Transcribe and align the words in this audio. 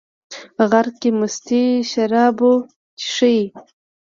غرک 0.69 0.95
کې 1.01 1.09
مستې 1.19 1.63
شاربو، 1.91 2.53
چې 2.99 3.07
شي 3.15 3.37